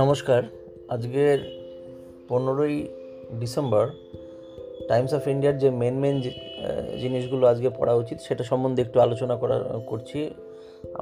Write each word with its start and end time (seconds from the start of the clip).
নমস্কার। 0.00 0.42
আজকের 0.94 1.38
পনেরোই 2.28 2.76
ডিসেম্বর, 3.40 3.84
টাইমস 4.90 5.12
অফ 5.18 5.22
ইন্ডিয়ার 5.32 5.56
যে 5.62 5.68
মেন 5.80 5.96
মেন 6.02 6.16
জিনিসগুলো 7.02 7.44
আজকে 7.52 7.68
পড়া 7.78 7.94
উচিত, 8.02 8.18
সেটা 8.26 8.42
সম্বন্ধে 8.50 8.80
একটু 8.86 8.98
আলোচনা 9.06 9.34
করা, 9.42 9.56
করছি। 9.90 10.20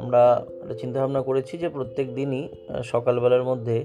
আমরা 0.00 0.22
একটা 0.62 0.74
চিন্তাভাবনা 0.82 1.20
করেছি 1.28 1.54
যে 1.62 1.68
প্রত্যেক 1.76 2.06
দিনই 2.18 2.44
সকালবেলার 2.92 3.44
মধ্যে 3.50 3.76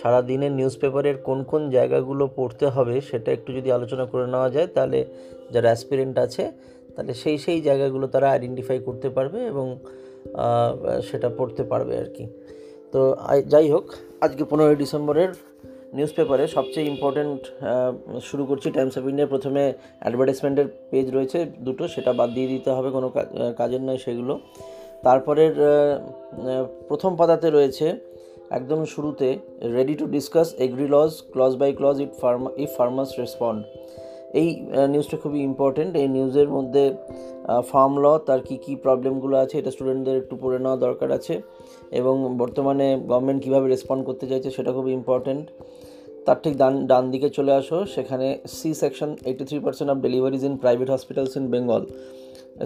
সারা 0.00 0.20
দিনের 0.30 0.52
নিউজ 0.58 0.74
পেপারের 0.82 1.16
কোন 1.28 1.38
কোন 1.50 1.62
জায়গাগুলো 1.76 2.24
পড়তে 2.38 2.66
হবে, 2.76 2.96
সেটা 3.08 3.30
একটু 3.36 3.50
যদি 3.58 3.68
আলোচনা 3.78 4.04
করে 4.12 4.24
নেওয়া 4.34 4.48
যায়, 4.56 4.68
তাহলে 4.76 4.98
যারা 5.54 5.68
অ্যাসপিরেন্ট 5.72 6.16
আছে, 6.24 6.44
তাহলে 6.94 7.12
সেই 7.22 7.36
সেই 7.44 7.58
জায়গাগুলো 7.68 8.06
তারা 8.14 8.26
আইডেন্টিফাই 8.34 8.78
করতে 8.88 9.08
পারবে 9.16 9.38
এবং 9.52 9.66
সেটা 11.08 11.28
পড়তে 11.38 11.62
পারবে 11.72 11.94
আর 12.02 12.10
কি। 12.16 12.26
তো 12.94 13.02
যাই 13.52 13.66
হোক, 13.74 13.86
আজকে 14.24 14.42
পনেরোই 14.50 14.76
ডিসেম্বরের 14.82 15.30
নিউজ 15.96 16.12
পেপারে 16.18 16.44
সবচেয়ে 16.56 16.86
ইম্পর্ট্যান্ট 16.92 17.40
শুরু 18.28 18.42
করছি 18.50 18.68
টাইমস 18.76 18.94
অফ 18.98 19.04
ইন্ডিয়া 19.10 19.28
প্রথমে 19.34 19.62
অ্যাডভার্টাইজমেন্টের 20.02 20.68
পেজ 20.90 21.06
রয়েছে 21.16 21.38
দুটো, 21.66 21.84
সেটা 21.94 22.10
বাদ 22.18 22.28
দিয়ে 22.36 22.48
দিতে 22.54 22.70
হবে, 22.76 22.88
কোনো 22.96 23.08
কাজের 23.60 23.82
নয় 23.88 24.00
সেগুলো। 24.04 24.34
তারপরের 25.06 25.54
প্রথম 26.88 27.10
পাতাতে 27.20 27.48
রয়েছে 27.56 27.86
একদম 28.58 28.80
শুরুতে 28.94 29.28
ready 29.76 29.94
to 30.00 30.04
discuss 30.16 30.48
agri 30.66 30.86
laws 30.94 31.12
clause 31.34 31.52
by 31.60 31.70
clause 31.78 31.96
it 32.04 32.12
farmer 32.22 32.48
if 32.64 32.70
farmers 32.78 33.10
respond 33.22 33.60
এই 34.40 34.48
নিউজটা 34.92 35.16
খুবই 35.22 35.40
ইম্পর্টেন্ট 35.50 35.92
এই 36.02 36.08
নিউজের 36.16 36.48
মধ্যে 36.56 36.84
ফার্ম 37.70 37.92
ল 38.04 38.06
তার 38.28 38.40
কী 38.48 38.56
কী 38.64 38.72
প্রবলেমগুলো 38.84 39.34
আছে, 39.44 39.54
এটা 39.60 39.70
স্টুডেন্টদের 39.74 40.16
একটু 40.22 40.34
পড়ে 40.42 40.58
নেওয়া 40.64 40.78
দরকার 40.86 41.08
আছে। 41.18 41.34
এবং 42.00 42.14
বর্তমানে 42.42 42.86
গভর্নমেন্ট 43.10 43.40
কীভাবে 43.44 43.66
রেসপন্ড 43.74 44.02
করতে 44.08 44.24
চাইছে, 44.30 44.48
সেটা 44.56 44.70
খুবই 44.76 44.92
ইম্পর্টেন্ট 45.00 45.44
তার 46.26 46.38
ঠিক 46.44 46.54
ডান 46.62 46.74
ডান 46.90 47.04
দিকে 47.12 47.28
চলে 47.36 47.52
আসো, 47.60 47.78
সেখানে 47.94 48.26
C 48.56 48.70
section 48.82 49.10
eighty 49.28 49.42
three 49.48 49.58
percent 49.66 49.88
of 49.92 49.98
deliveries 50.06 50.42
in 50.48 50.54
private 50.62 50.88
hospitals 50.94 51.32
in 51.38 51.44
Bengal 51.54 51.82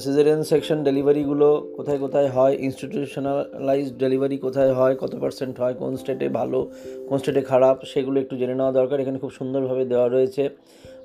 caesarean 0.06 0.42
section 0.52 0.78
ডেলিভারিগুলো 0.88 1.48
কোথায় 1.76 1.98
কোথায় 2.04 2.28
হয় 2.36 2.54
ইনস্টিটিউশনালাইজড 2.66 3.94
ডেলিভারি 4.04 4.36
কোথায় 4.46 4.72
হয়, 4.78 4.94
কত 5.02 5.12
পার্সেন্ট 5.22 5.54
হয়, 5.62 5.74
কোন 5.80 5.92
স্টেটে 6.00 6.26
ভালো, 6.38 6.60
কোন 7.08 7.16
স্টেটে 7.22 7.42
খারাপ, 7.50 7.76
সেগুলো 7.92 8.16
একটু 8.22 8.34
জেনে 8.40 8.54
নেওয়া 8.60 8.72
দরকার। 8.78 8.96
এখানে 9.02 9.18
খুব 9.22 9.32
সুন্দরভাবে 9.38 9.84
দেওয়া 9.92 10.06
রয়েছে। 10.08 10.44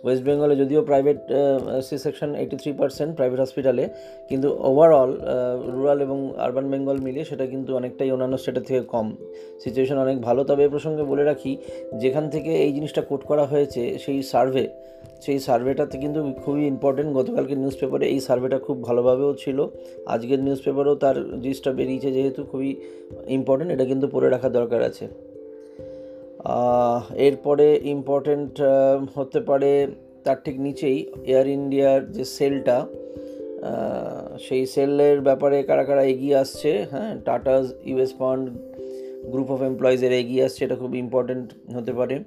ওয়েস্ট 0.04 0.24
বেঙ্গলে 0.28 0.56
যদিও 0.62 0.82
private 0.90 1.20
C 1.88 1.96
section 2.06 2.30
eighty 2.42 2.56
three 2.62 2.72
percent 2.80 3.12
private 3.18 3.40
হসপিটালে 3.44 3.84
কিন্তু 4.30 4.48
ওভারঅল 4.70 5.12
রুরাল 5.76 6.00
এবং 6.08 6.18
আরবান 6.46 6.66
বেঙ্গল 6.74 6.98
মিলিয়ে 7.06 7.26
সেটা 7.30 7.46
কিন্তু 7.54 7.72
অনেকটাই 7.80 8.10
অন্যান্য 8.16 8.36
স্টেটের 8.42 8.66
থেকে 8.70 8.82
কম। 8.94 9.08
সিচুয়েশন 9.64 9.98
অনেক 10.06 10.18
ভালো। 10.28 10.42
তবে 10.50 10.62
এ 10.68 10.70
প্রসঙ্গে 10.76 11.04
বলে 11.12 11.24
রাখি, 11.32 11.52
যেখান 12.02 12.26
থেকে 12.34 12.52
এই 12.66 12.72
জিনিসটা 12.78 13.02
কোট 13.10 13.22
করা 13.30 13.44
হয়েছে, 13.52 13.82
সেই 14.04 14.20
সার্ভে 14.32 14.66
সেই 15.26 15.40
সার্ভেটাতে 15.48 15.96
কিন্তু 16.04 16.20
খুবই 16.44 16.64
ইম্পর্টেন্ট 16.74 17.10
গতকালকে 17.18 17.54
নিউজ 17.62 17.76
পেপারে 17.82 18.06
এই 18.14 18.20
সার্ভেটা 18.28 18.58
খুব 18.66 18.78
ভালোভাবেও 18.88 19.32
ছিল। 19.44 19.58
আজকের 20.14 20.40
নিউজ 20.46 20.60
পেপারেও 20.66 20.96
তার 21.04 21.18
জিনিসটা 21.44 21.70
বেরিয়েছে 21.80 22.10
যেহেতু 22.18 22.42
খুবই 22.52 22.70
ইম্পর্টেন্ট 23.38 23.70
এটা 23.76 23.86
কিন্তু 23.92 24.06
পড়ে 24.14 24.28
রাখা 24.34 24.50
দরকার 24.58 24.82
আছে। 24.90 25.06
এরপরে 27.28 27.80
ইম্পর্টেন্ট 27.84 28.62
হতে 29.16 29.40
পারে 29.40 29.88
তার 30.24 30.38
ঠিক 30.44 30.60
নিচেই 30.60 30.98
এয়ার 31.26 31.48
ইন্ডিয়ার 31.48 32.12
যে 32.12 32.26
সেলটা 32.26 32.78
সেই 34.40 34.66
সেলের 34.66 35.22
ব্যাপারে 35.22 35.64
কারা 35.64 35.84
কারা 35.84 36.04
এগিয়ে 36.04 36.36
আসছে 36.36 36.86
হ্যাঁ 36.92 37.12
Tatas 37.26 37.74
US 37.86 38.14
fund 38.20 38.50
group 39.32 39.52
of 39.52 39.62
এমপ্লয়িজের 39.62 40.12
এগিয়ে 40.12 40.44
আসছে, 40.44 40.66
এটা 40.66 40.76
খুব 40.76 40.96
ইম্পর্টেন্ট 40.96 41.76
হতে 41.76 41.94
পারে। 41.94 42.20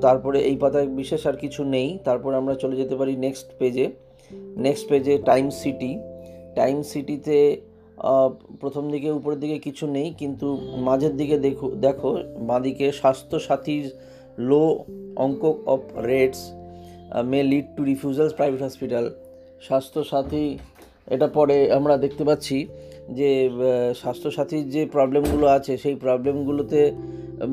তারপরে 0.00 0.38
এই 0.40 0.56
পাতায় 0.56 0.86
বিশেষ 0.86 1.26
আর 1.26 1.36
কিছু 1.36 1.64
নেই, 1.64 1.98
তারপরে 2.04 2.36
আমরা 2.36 2.54
চলে 2.54 2.76
যেতে 2.76 2.94
পারি 2.96 3.16
নেক্সট 3.16 3.46
পেজে 3.58 3.86
নেক্সট 4.56 4.88
পেজে 4.88 5.18
টাইম 5.18 5.50
সিটি 5.50 5.98
টাইম 6.54 6.82
সিটিতে 6.82 7.56
প্রথম 8.62 8.84
দিকে, 8.94 9.08
উপরের 9.18 9.40
দিকে 9.44 9.56
কিছু 9.66 9.84
নেই, 9.96 10.08
কিন্তু 10.20 10.46
মাঝের 10.86 11.14
দিকে 11.20 11.36
দেখো 11.46 11.66
দেখো, 11.86 12.10
বাঁদিকে 12.50 12.86
স্বাস্থ্যসাথীর 13.00 13.86
লো 14.50 14.62
অঙ্ক 15.24 15.42
of 15.74 15.82
rates 16.10 16.40
may 17.30 17.40
lead 17.52 17.66
to 17.76 17.82
refusals 17.90 18.32
private 18.38 18.60
hospital 18.66 19.04
Swasthya Sathi, 19.66 20.46
এটা 21.14 21.26
পরে 21.36 21.56
আমরা 21.78 21.94
দেখতে 22.04 22.22
পাচ্ছি 22.28 22.56
যে 23.18 23.30
স্বাস্থ্যসাথীর 24.02 24.64
যে 24.74 24.82
প্রবলেমগুলো 24.94 25.46
আছে, 25.56 25.72
সেই 25.84 25.96
প্রবলেমগুলোতে 26.04 26.80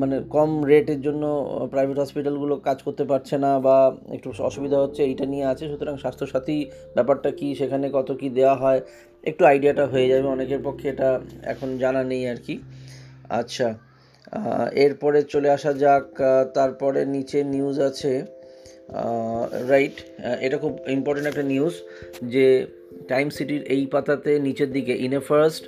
মানে 0.00 0.16
কম 0.36 0.50
রেটের 0.72 1.00
জন্য 1.06 1.24
প্রাইভেট 1.72 1.96
হসপিটালগুলো 2.02 2.54
কাজ 2.68 2.78
করতে 2.86 3.04
পারছে 3.10 3.34
না 3.44 3.50
বা 3.66 3.76
একটু 4.16 4.28
অসুবিধা 4.48 4.78
হচ্ছে, 4.84 5.00
এইটা 5.10 5.24
নিয়ে 5.32 5.46
আছে। 5.52 5.64
সুতরাং 5.70 5.94
স্বাস্থ্যসাথী 6.04 6.56
ব্যাপারটা 6.96 7.30
কি, 7.38 7.48
সেখানে 7.60 7.86
কত 7.96 8.08
কি 8.20 8.28
দেওয়া 8.38 8.56
হয় 8.62 8.80
একটু 9.24 9.42
আইডিয়াটা 9.50 9.84
হয়ে 9.92 10.06
যাবে, 10.12 10.26
অনেকের 10.36 10.60
পক্ষে 10.66 10.86
এটা 10.94 11.08
এখন 11.52 11.68
জানা 11.82 12.02
নেই 12.10 12.22
আর 12.32 12.38
কি। 12.46 12.54
আচ্ছা 13.40 13.68
এরপরে 14.84 15.18
চলে 15.32 15.48
আসা 15.56 15.72
যাক 15.82 16.06
তারপরে 16.56 17.00
নিচে 17.14 17.38
নিউজ 17.54 17.76
আছে 17.88 18.12
রাইট 19.72 19.96
এটা 20.46 20.56
খুব 20.62 20.72
ইম্পর্টেন্ট 20.96 21.26
একটা 21.32 21.44
নিউজ 21.52 21.74
যে 22.34 22.46
টাইম 23.12 23.26
সিটির 23.36 23.62
এই 23.74 23.82
পাতাতে 23.94 24.32
নিচের 24.46 24.70
দিকে 24.76 24.94
in 25.06 25.12
a 25.18 25.20
first 25.30 25.64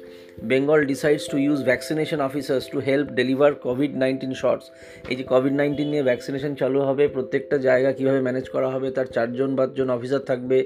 Bengal 0.53 0.81
decides 0.93 1.25
to 1.33 1.37
use 1.47 1.59
vaccination 1.71 2.21
officers 2.29 2.65
to 2.73 2.79
help 2.89 3.07
deliver 3.21 3.51
COVID 3.67 3.93
nineteen 4.03 4.33
shots 4.43 4.67
এই 5.11 5.17
যে 5.19 5.25
কোভিড 5.33 5.55
নাইন্টিন 5.61 5.89
নিয়ে 5.93 6.05
ভ্যাকসিনেশন 6.11 6.53
চালু 6.61 6.79
হবে, 6.89 7.05
প্রত্যেকটা 7.15 7.57
জায়গা 7.69 7.91
কীভাবে 7.99 8.21
ম্যানেজ 8.27 8.47
করা 8.55 8.69
হবে, 8.75 8.89
তার 8.97 9.09
চারজন 9.15 9.51
পাঁচজন 9.59 9.89
অফিসার 9.97 10.23
থাকবে 10.31 10.59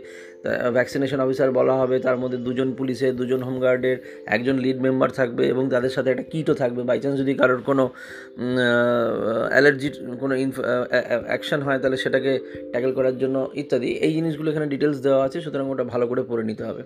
ভ্যাকসিনেশন 0.77 1.19
অফিসার 1.25 1.49
বলা 1.59 1.75
হবে, 1.81 1.97
তার 2.07 2.17
মধ্যে 2.23 2.39
দুজন 2.47 2.69
পুলিশের 2.79 3.13
দুজন 3.21 3.41
হোমগার্ডের 3.49 3.99
একজন 4.35 4.57
লিড 4.65 4.79
মেম্বার 4.87 5.11
থাকবে 5.21 5.43
এবং 5.53 5.65
তাদের 5.75 5.93
সাথে 5.97 6.09
একটা 6.13 6.25
কিটও 6.33 6.55
থাকবে। 6.63 6.81
বাই 6.89 6.99
চান্স 7.03 7.17
যদি 7.23 7.33
কারোর 7.41 7.61
কোনো 7.69 7.85
অ্যালার্জির 9.55 9.95
কোনো 10.23 10.35
অ্যাকশন 11.31 11.61
হয়, 11.67 11.79
তাহলে 11.83 11.99
সেটাকে 12.05 12.33
ট্যাকেল 12.73 12.93
করার 12.99 13.17
জন্য 13.23 13.37
ইত্যাদি। 13.63 13.91
এই 14.07 14.13
জিনিসগুলো 14.17 14.49
এখানে 14.53 14.67
ডিটেলস 14.75 14.99
দেওয়া 15.07 15.21
আছে, 15.27 15.39
সুতরাং 15.45 15.67
ওটা 15.73 15.85
ভালো 15.93 16.05
করে 16.11 16.23
পড়ে 16.31 16.45
নিতে 16.51 16.65
হবে। 16.69 16.83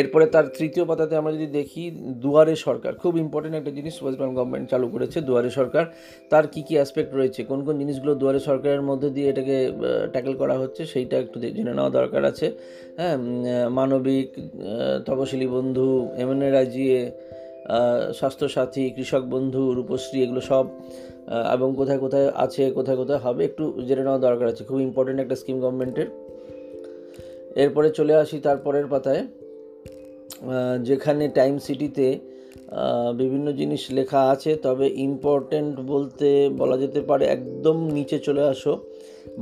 এরপরে 0.00 0.24
তার 0.34 0.46
তৃতীয় 0.58 0.84
পাতাতে 0.90 1.14
আমরা 1.20 1.32
যদি 1.36 1.48
দেখি, 1.58 1.82
দুয়ারে 2.22 2.54
সরকার, 2.66 2.92
খুব 3.02 3.12
ইম্পর্টেন্ট 3.24 3.54
একটা 3.60 3.72
জিনিস 3.78 3.94
ওয়েস্ট 4.02 4.18
বেঙ্গল 4.20 4.36
গভর্নমেন্ট 4.38 4.66
চালু 4.72 4.86
করেছে, 4.94 5.18
দুয়ারে 5.28 5.50
সরকার। 5.58 5.84
তার 6.30 6.44
কী 6.52 6.60
কী 6.66 6.74
অ্যাসপেক্ট 6.78 7.10
রয়েছে? 7.18 7.40
কোন 7.50 7.60
কোন 7.66 7.74
জিনিসগুলো 7.82 8.12
দুয়ারে 8.20 8.40
সরকারের 8.48 8.82
মধ্যে 8.90 9.08
দিয়ে 9.16 9.26
এটাকে 9.32 9.56
ট্যাকেল 10.12 10.34
করা 10.40 10.54
হচ্ছে 10.62 10.82
সেইটা 10.92 11.16
একটু 11.24 11.36
জেনে 11.56 11.72
নেওয়া 11.78 11.92
দরকার 11.98 12.22
আছে। 12.30 12.46
হ্যাঁ 12.98 13.16
মানবিক 13.78 14.28
তপশিলি 15.06 15.48
বন্ধু 15.56 15.88
এমএনএ 16.22 16.48
রাজিয়ে 16.58 16.98
স্বাস্থ্যসাথী, 18.18 18.84
কৃষক 18.96 19.24
বন্ধু, 19.34 19.62
রূপশ্রী, 19.78 20.18
এগুলো 20.24 20.40
সব 20.50 20.64
এবং 21.54 21.68
কোথায় 21.80 22.00
কোথায় 22.04 22.28
আছে, 22.44 22.64
কোথায় 22.78 22.98
কোথায় 23.02 23.20
হবে 23.24 23.42
একটু 23.48 23.64
জেনে 23.86 24.02
নেওয়া 24.06 24.20
দরকার 24.26 24.46
আছে। 24.52 24.62
খুব 24.68 24.78
ইম্পর্টেন্ট 24.88 25.18
একটা 25.24 25.36
স্কিম 25.40 25.56
গভর্নমেন্টের 25.62 26.08
এরপরে 27.62 27.88
চলে 27.98 28.14
আসি 28.22 28.36
তারপরের 28.46 28.86
পাতায়। 28.92 29.22
যেখানে 30.88 31.24
টাইম 31.38 31.54
সিটিতে 31.66 32.06
বিভিন্ন 33.20 33.46
জিনিস 33.60 33.82
লেখা 33.98 34.20
আছে, 34.34 34.50
তবে 34.66 34.86
ইম্পর্টেন্ট 35.08 35.74
বলতে 35.92 36.28
বলা 36.60 36.76
যেতে 36.82 37.00
পারে 37.08 37.24
একদম 37.36 37.76
নিচে 37.96 38.16
চলে 38.26 38.42
আসো। 38.52 38.72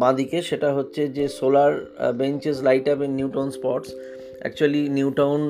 বাঁদিকে 0.02 0.38
সেটা 0.48 0.68
হচ্ছে 0.76 1.02
যে 1.16 1.24
solar 1.38 1.72
benches 2.20 2.58
light 2.68 2.86
up 2.92 2.98
in 3.06 3.12
New Town 3.20 3.48
spots 3.56 3.90
actually 4.42 4.82
New 4.98 5.08
Town 5.20 5.40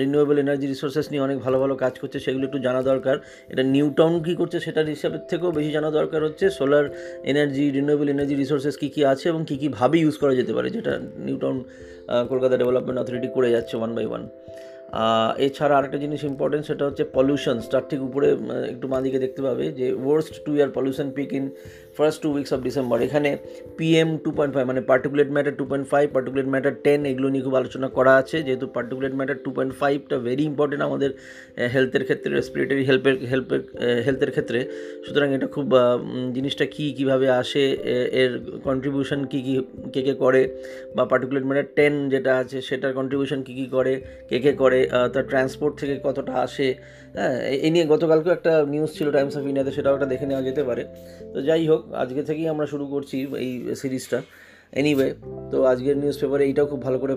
renewable 0.00 0.36
energy 0.44 0.66
resources 0.66 1.06
নিয়ে 1.12 1.22
অনেক 1.26 1.38
ভালো 1.44 1.56
ভালো 1.62 1.74
কাজ 1.82 1.94
করছে, 2.00 2.18
সেগুলো 2.24 2.44
একটু 2.48 2.58
জানা 2.66 2.80
দরকার। 2.90 3.16
এটা 3.52 3.62
নিউ 3.74 3.86
টাউন 3.98 4.14
কী 4.26 4.32
করছে 4.40 4.56
সেটার 4.66 4.86
হিসাবের 4.94 5.22
থেকেও 5.30 5.50
বেশি 5.58 5.70
জানা 5.76 5.90
দরকার 5.98 6.20
হচ্ছে। 6.26 6.46
Solar 6.58 6.86
energy 7.30 7.64
renewable 7.76 8.08
energy 8.14 8.34
resources 8.42 8.74
কী 8.82 8.88
কী 8.94 9.00
আছে 9.12 9.26
এবং 9.32 9.40
কী 9.48 9.54
কীভাবে 9.62 9.96
ইউজ 10.02 10.16
করা 10.22 10.34
যেতে 10.40 10.52
পারে, 10.56 10.68
যেটা 10.76 10.92
New 11.26 11.36
town 11.42 11.56
Kolkata 12.30 12.54
development 12.60 12.98
authority 13.02 13.28
করে 13.36 13.48
যাচ্ছে 13.54 13.74
ওয়ান 13.80 13.90
বাই 13.96 14.06
ওয়ান 14.10 14.22
এছাড়া 15.46 15.74
আরেকটা 15.78 15.98
জিনিস 16.04 16.20
ইম্পর্টেন্ট 16.32 16.64
সেটা 16.70 16.84
হচ্ছে 16.88 17.04
পলিউশনস 17.16 17.64
তার 17.72 17.84
ঠিক 17.90 18.00
উপরে 18.08 18.28
একটু 18.72 18.86
দিকে 19.06 19.18
দেখতে 19.24 19.40
পাবে 19.46 19.64
যে 19.78 19.86
worst 20.04 20.34
two 20.46 20.50
year 20.58 20.68
pollution 20.76 21.06
peak 21.16 21.30
in 21.38 21.44
first 21.96 22.18
two 22.22 22.28
weeks 22.36 22.50
of 22.56 22.60
December 22.68 22.98
এখানে 23.06 23.30
পিএম 23.78 24.10
টু 24.24 24.30
পয়েন্ট 24.36 24.52
ফাইভ 24.54 24.64
মানে 24.70 24.82
particulate 24.90 25.28
matter 25.34 25.54
two 25.60 25.64
point 25.70 25.86
five 25.92 26.06
particulate 26.16 26.48
matter 26.54 26.74
ten 26.84 27.00
এগুলো 27.10 27.28
নিয়ে 27.32 27.44
খুব 27.46 27.56
আলোচনা 27.60 27.88
করা 27.96 28.12
আছে। 28.22 28.36
যেহেতু 28.46 28.66
পার্টিকুলেট 28.76 29.14
ম্যাটার 29.18 29.38
টু 29.44 29.50
পয়েন্ট 29.56 29.72
ফাইভটা 29.80 30.16
ভেরি 30.26 30.44
ইম্পর্টেন্ট 30.50 30.82
আমাদের 30.88 31.10
হেলথের 31.74 32.04
ক্ষেত্রে 32.08 32.30
রেসপিরেটরি 32.38 32.84
হেল্পের 32.90 33.16
হেল্পের 33.30 33.60
হেলথের 34.06 34.30
ক্ষেত্রে। 34.34 34.58
সুতরাং 35.04 35.28
এটা 35.36 35.48
খুব 35.56 35.66
জিনিসটা 36.36 36.64
কী, 36.74 36.84
কীভাবে 36.98 37.26
আসে 37.42 37.64
এর 38.22 38.32
কন্ট্রিবিউশন 38.68 39.20
কী 39.32 39.40
কী, 39.46 39.54
কে 39.94 40.00
কে 40.06 40.14
করে? 40.24 40.42
বা 40.96 41.02
পার্টিকুলেট 41.12 41.44
ম্যাটার 41.48 41.68
টেন 41.76 41.92
যেটা 42.12 42.32
আছে, 42.42 42.58
সেটার 42.68 42.92
কন্ট্রিবিউশন 42.98 43.38
কী 43.46 43.52
কী 43.60 43.66
করে, 43.76 43.94
কে 44.30 44.38
কে 44.44 44.52
করে? 44.62 44.80
তার 45.12 45.24
ট্রান্সপোর্ট 45.28 45.74
থেকে 45.80 45.94
কতটা 46.02 46.32
আসে। 46.32 46.74
হ্যাঁ 47.14 47.36
এই 47.64 47.70
নিয়ে 47.70 47.86
গতকালকেও 47.86 48.32
একটা 48.32 48.52
নিউজ 48.68 48.90
ছিল 48.98 49.06
টাইমস 49.12 49.34
অফ 49.36 49.44
ইন্ডিয়াতে 49.44 49.72
সেটাও 49.72 49.94
একটা 49.94 50.06
দেখে 50.06 50.26
নেওয়া 50.26 50.42
যেতে 50.42 50.62
পারে। 50.64 50.82
তো 51.34 51.38
যাই 51.42 51.66
হোক, 51.66 51.82
আজকে 51.92 52.22
থেকেই 52.22 52.48
আমরা 52.48 52.66
শুরু 52.66 52.86
করছি 52.86 53.16
এই 53.44 53.50
সিরিজটা 53.76 54.22
এনিওয়ে 54.80 55.08
তো 55.52 55.56
আজকের 55.72 55.96
নিউজ 56.02 56.16
পেপারে 56.20 56.42
এইটাও 56.48 56.66
খুব 56.72 56.80
ভালো 56.86 56.98
করে 57.02 57.14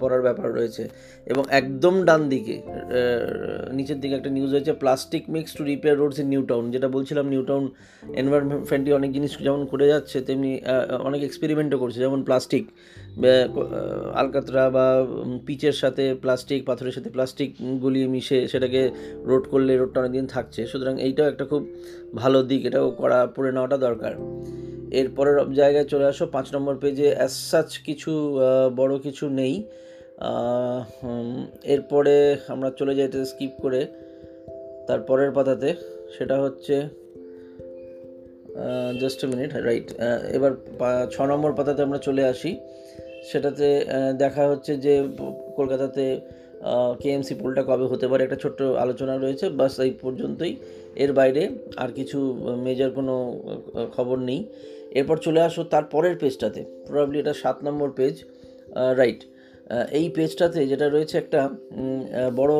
পড়ার 0.00 0.22
ব্যাপার 0.26 0.48
রয়েছে। 0.58 0.82
এবং 1.32 1.44
একদম 1.60 1.94
ডান 2.08 2.22
দিকে 2.32 2.56
নিচের 3.78 3.98
দিকে 4.02 4.14
একটা 4.18 4.30
নিউজ 4.36 4.50
রয়েছে 4.54 4.72
plastic 4.82 5.24
mix 5.34 5.50
to 5.58 5.62
repair 5.72 5.96
roads 6.02 6.18
in 6.22 6.28
New 6.34 6.42
Town 6.50 6.64
যেটা 6.74 6.88
বলছিলাম 6.96 7.24
নিউ 7.34 7.42
টাউন 7.50 7.64
এনভায়রনমেন্টলি 8.20 8.92
অনেক 9.00 9.10
জিনিস 9.16 9.32
যেমন 9.46 9.62
করে 9.72 9.86
যাচ্ছে, 9.92 10.16
তেমনি 10.28 10.52
অনেক 11.08 11.20
এক্সপেরিমেন্টও 11.28 11.78
করছে। 11.82 11.98
যেমন 12.04 12.20
প্লাস্টিক 12.28 12.64
আলকাতরা 14.20 14.64
বা 14.76 14.86
পিচের 15.46 15.76
সাথে 15.82 16.04
প্লাস্টিক 16.22 16.60
পাথরের 16.68 16.94
সাথে 16.96 17.10
প্লাস্টিক 17.16 17.50
গুলিয়ে 17.84 18.08
মিশে 18.14 18.38
সেটাকে 18.52 18.80
রোড 19.28 19.44
করলে 19.52 19.72
রোডটা 19.76 19.98
অনেকদিন 20.00 20.26
থাকছে। 20.34 20.60
সুতরাং 20.70 20.94
এইটাও 21.06 21.26
একটা 21.32 21.44
খুব 21.50 21.62
ভালো 22.14 22.38
দিক, 22.50 22.60
এটাও 22.68 22.86
করা, 23.00 23.18
পড়ে 23.36 23.50
নেওয়াটা 23.52 23.76
দরকার। 23.86 24.14
এরপরের 25.00 25.36
জায়গায় 25.60 25.86
চলে 25.92 26.06
আসো, 26.12 26.24
পাঁচ 26.34 26.46
নম্বর 26.54 26.74
পেজে 26.82 27.08
অ্যাজ 27.18 27.32
সাচ 27.50 27.70
কিছু 27.86 28.12
বড় 28.80 28.94
কিছু 29.06 29.24
নেই। 29.40 29.54
এরপরে 31.74 32.14
আমরা 32.54 32.68
চলে 32.78 32.92
যাই 32.98 33.06
এটা 33.08 33.18
স্কিপ 33.32 33.52
করে 33.64 33.80
তারপরের 34.88 35.30
পাতাতে, 35.36 35.68
সেটা 36.14 36.36
হচ্ছে 36.44 36.74
জাস্ট 39.00 39.20
মিনিট 39.32 39.50
রাইট 39.68 39.88
এবার 40.36 40.52
ছ 41.14 41.16
নম্বর 41.32 41.50
পাতাতে 41.58 41.80
আমরা 41.86 42.00
চলে 42.06 42.22
আসি। 42.32 42.50
সেটাতে 43.30 43.68
দেখা 44.22 44.44
হচ্ছে 44.50 44.72
যে, 44.84 44.94
কলকাতাতে 45.58 46.04
কেএমসি 47.02 47.34
পোলটা 47.40 47.62
কবে 47.68 47.86
হতে 47.92 48.06
পারে, 48.10 48.22
একটা 48.26 48.38
ছোট্ট 48.42 48.60
আলোচনা 48.84 49.14
রয়েছে, 49.16 49.46
বাস 49.58 49.74
এই 49.86 49.92
পর্যন্তই। 50.02 50.52
এর 50.96 51.12
বাইরে 51.12 51.48
আর 51.76 51.88
কিছু 51.88 52.18
মেজর 52.62 52.90
কোনো 52.90 53.14
খবর 53.96 54.18
নেই। 54.18 54.40
এরপর 54.90 55.16
চলে 55.16 55.40
আসো 55.40 55.64
তার 55.64 55.84
পরের 55.84 56.16
পেজটাতে 56.16 56.64
প্রবাবলি 56.86 57.18
এটা 57.18 57.34
সাত 57.34 57.56
নম্বর 57.64 57.90
পেজ 57.90 58.24
রাইট 58.96 59.24
এই 59.90 60.08
পেজটাতে 60.08 60.66
যেটা 60.66 60.88
রয়েছে 60.88 61.18
একটা 61.18 61.48
বড় 62.36 62.54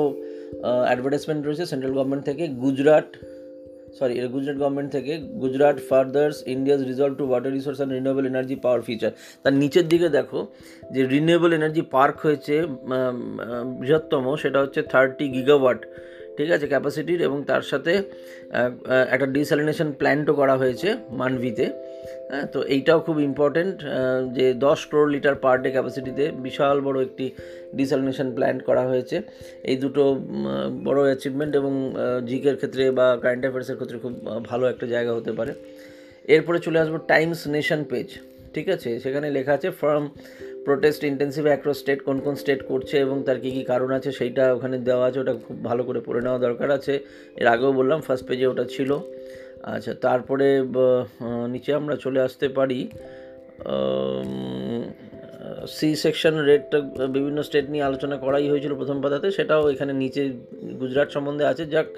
অ্যাডভার্টাইজমেন্ট 0.86 1.46
রয়েছে 1.46 1.66
সেন্ট্রাল 1.66 1.92
গভর্নমেন্ট 1.92 2.24
থেকে 2.24 2.48
গুজরাট 2.48 3.16
সরি 3.98 4.18
এটা 4.18 4.26
গুজরাট 4.26 4.56
গভর্নমেন্ট 4.56 4.92
থেকে 4.92 5.18
Gujarat 5.18 5.80
furthers 5.88 6.42
India's 6.46 6.80
resolve 6.80 7.18
to 7.18 7.24
water 7.28 7.52
resource 7.52 7.78
and 7.78 7.94
renewable 7.94 8.26
energy 8.26 8.56
power 8.56 8.80
feature 8.82 9.10
তার 9.42 9.52
নিচের 9.52 9.88
দিকে 9.88 10.08
দেখো 10.08 10.46
যে 10.92 11.06
রিনিউয়েবল 11.06 11.52
এনার্জি 11.52 11.82
পার্ক 11.82 12.16
হয়েছে 12.18 12.62
বৃহত্তম, 13.80 14.36
সেটা 14.36 14.60
হচ্ছে 14.60 14.82
থার্টি 14.82 15.28
গিগাওয়াট 15.28 15.86
ঠিক 16.36 16.48
আছে 16.56 16.66
ক্যাপাসিটির 16.72 17.20
এবং 17.28 17.38
তার 17.50 17.64
সাথে 17.70 17.92
একটা 19.14 19.26
ডিস্যালিনেশন 19.36 19.88
প্ল্যান্টও 20.00 20.34
করা 20.40 20.54
হয়েছে 20.62 20.88
মানভিতে। 21.20 21.66
হ্যাঁ 22.30 22.46
তো 22.54 22.58
এইটাও 22.74 22.98
খুব 23.06 23.16
ইম্পর্টেন্ট 23.30 23.76
যে 24.36 24.46
দশ 24.66 24.80
ক্রোড় 24.90 25.10
লিটার 25.14 25.36
পার 25.44 25.56
ডে 25.62 25.70
ক্যাপাসিটিতে 25.76 26.24
বিশাল 26.46 26.76
বড় 26.86 26.98
একটি 27.06 27.26
ডিসালিনেশন 27.78 28.28
প্ল্যান্ট 28.36 28.60
করা 28.68 28.82
হয়েছে। 28.90 29.16
এই 29.70 29.76
দুটো 29.84 30.02
বড় 30.86 31.00
অ্যাচিভমেন্ট 31.08 31.52
এবং 31.60 31.72
জিকের 32.28 32.56
ক্ষেত্রে 32.60 32.84
বা 32.98 33.06
কারেন্ট 33.22 33.42
অ্যাফেয়ার্সের 33.44 33.76
ক্ষেত্রে 33.78 33.98
খুব 34.04 34.14
ভালো 34.50 34.64
একটা 34.72 34.86
জায়গা 34.94 35.12
হতে 35.18 35.32
পারে। 35.38 35.52
এরপরে 36.34 36.58
চলে 36.66 36.78
আসব 36.82 36.94
টাইমস 37.12 37.40
নেশন 37.54 37.80
পেজ 37.90 38.08
ঠিক 38.54 38.66
আছে? 38.74 38.90
সেখানে 39.04 39.26
লেখা 39.36 39.52
আছে 39.58 39.68
from 39.80 40.02
protest 40.66 41.00
intensive 41.10 41.44
across 41.50 41.78
state 41.82 42.00
কোন 42.08 42.16
কোন 42.24 42.34
স্টেট 42.42 42.60
করছে 42.70 42.96
এবং 43.04 43.16
তার 43.26 43.38
কী 43.42 43.50
কী 43.56 43.62
কারণ 43.72 43.90
আছে 43.98 44.10
সেইটা 44.18 44.44
ওখানে 44.56 44.76
দেওয়া 44.88 45.04
আছে, 45.08 45.18
ওটা 45.24 45.34
খুব 45.46 45.56
ভালো 45.68 45.82
করে 45.88 46.00
পড়ে 46.06 46.20
নেওয়া 46.26 46.38
দরকার 46.46 46.68
আছে। 46.78 46.94
এর 47.40 47.46
আগেও 47.54 47.72
বললাম 47.78 47.98
ফার্স্ট 48.06 48.24
পেজে 48.28 48.46
ওটা 48.52 48.64
ছিল। 48.74 48.90
আচ্ছা 49.74 49.92
তারপরে 50.06 50.48
নিচে 51.54 51.70
আমরা 51.80 51.94
চলে 52.04 52.20
আসতে 52.26 52.46
পারি। 52.58 52.80
সি 55.76 55.88
সেকশন 56.04 56.34
রেটটা 56.48 56.78
বিভিন্ন 57.16 57.38
স্টেট 57.48 57.66
নিয়ে 57.72 57.84
আলোচনা 57.88 58.16
করাই 58.24 58.46
হয়েছিল 58.52 58.72
প্রথম 58.80 58.98
পাতাতে, 59.04 59.28
সেটাও 59.36 59.62
এখানে 59.72 59.92
নিচে 60.02 60.22
গুজরাট 60.80 61.08
সম্বন্ধে 61.14 61.44
আছে। 61.52 61.64
যাক, 61.74 61.88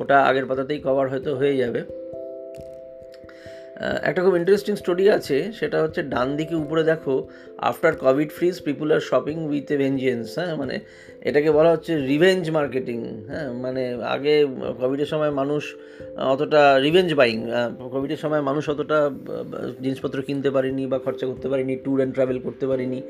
ওটা 0.00 0.16
আগের 0.28 0.46
পাতাতেই 0.50 0.80
কভার 0.86 1.06
হয়তো 1.12 1.30
হয়ে 1.40 1.56
যাবে। 1.62 1.80
একটা 4.08 4.20
খুব 4.24 4.34
ইন্টারেস্টিং 4.40 4.74
স্টোরি 4.82 5.04
আছে, 5.18 5.36
সেটা 5.58 5.78
হচ্ছে 5.84 6.00
ডান 6.12 6.28
দিকে 6.38 6.54
উপরে 6.64 6.82
দেখো 6.92 7.14
after 7.70 7.94
COVID 8.04 8.30
freeze 8.36 8.56
people 8.68 8.88
are 8.96 9.02
shopping 9.10 9.36
with 9.50 9.68
a 9.74 9.76
vengeance 9.84 10.26
হ্যাঁ? 10.38 10.52
মানে 10.60 10.76
এটাকে 11.28 11.50
বলা 11.58 11.70
হচ্ছে 11.74 11.92
রিভেঞ্জ 12.10 12.44
মার্কেটিং 12.50 12.98
হ্যাঁ? 13.30 13.48
মানে 13.64 13.82
আগে 14.14 14.34
কোভিডের 14.80 15.08
সময় 15.12 15.32
মানুষ 15.40 15.62
অতটা 16.34 16.62
রিভেঞ্জ 16.86 17.10
বাইং 17.20 17.38
কোভিডের 17.94 18.20
সময় 18.24 18.42
মানুষ 18.48 18.64
অতটা 18.74 18.98
জিনিসপত্র 19.84 20.18
কিনতে 20.28 20.50
পারেনি 20.50 20.84
বা 20.92 20.98
খরচা 21.04 21.26
করতে 21.30 21.46
পারেনি 21.48 21.72
ট্যুর 21.84 21.98
অ্যান্ড 21.98 22.12
ট্রাভেল 22.16 22.38
করতে 22.46 22.64
পারেনি। 22.66 23.00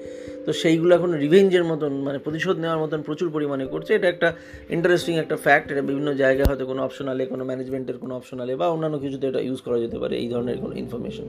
তো 0.46 0.50
সেইগুলো 0.52 0.92
এখন 0.98 1.10
রিভেঞ্জের 1.24 1.64
মতন 1.64 1.92
মানে 2.06 2.18
প্রতিশোধ 2.18 2.56
নেওয়ার 2.62 2.80
মতন 2.84 3.00
প্রচুর 3.08 3.28
পরিমাণে 3.36 3.66
করছে। 3.72 3.90
এটা 3.98 4.08
একটা 4.14 4.28
ইন্টারেস্টিং 4.76 5.14
একটা 5.22 5.36
ফ্যাক্ট 5.44 5.66
এটা 5.72 5.82
বিভিন্ন 5.90 6.08
জায়গায় 6.22 6.46
হয়তো 6.50 6.64
কোনো 6.66 6.80
অপশনালে 6.86 7.22
কোনো 7.32 7.42
ম্যানেজমেন্টের 7.44 7.98
কোনো 8.02 8.12
অপশনালে 8.18 8.52
বা 8.60 8.66
অন্যান্য 8.74 8.96
কিছুতে 9.04 9.24
এটা 9.30 9.40
ইউজ 9.48 9.58
করা 9.66 9.78
যেতে 9.84 9.98
পারে, 10.02 10.14
এই 10.22 10.28
ধরনের 10.32 10.58
কোনো 10.64 10.74
ইনফরমেশন 10.82 11.26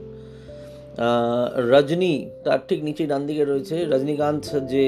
রজনী, 1.72 2.14
তার 2.44 2.58
ঠিক 2.68 2.80
নিচে 2.84 3.06
ডান 3.06 3.22
দিকে 3.26 3.44
রয়েছে। 3.44 3.84
রজনীকান্ত 3.84 4.46
যে 4.72 4.84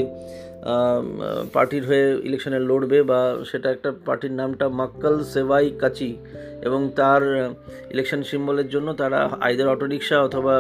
পার্টির 1.53 1.85
হয়ে 1.87 2.07
ইলেকশনে 2.25 2.61
লড়বে 2.61 3.03
বা 3.03 3.21
সেটা 3.51 3.69
একটা 3.71 3.93
পার্টির 4.07 4.33
নামটা 4.33 4.69
মাক্কাল 4.69 5.25
সেভাই 5.25 5.71
কাচি 5.79 6.11
এবং 6.63 6.81
তার 6.97 7.23
ইলেকশন 7.91 8.23
সিম্বলের 8.23 8.69
জন্য 8.69 8.89
তারা 8.93 9.21
আইদার 9.41 9.69
অটোরিকশা 9.69 10.17
অথবা 10.23 10.55